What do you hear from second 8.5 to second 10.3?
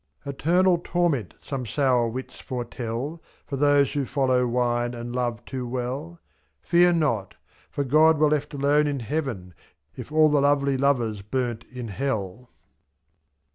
alone in Heaven If all